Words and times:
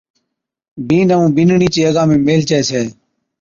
بِينڏَ 0.87 1.09
ائُون 1.15 1.29
بِينڏڙِي 1.35 1.67
چي 1.73 1.81
اَگا 1.89 2.03
۾ 2.09 2.13
ميلهجي 2.25 2.59
ڇَي 2.69 2.83